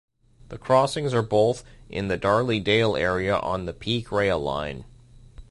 [0.49, 4.83] The crossings are both in the Darley Dale area on the Peak Rail line.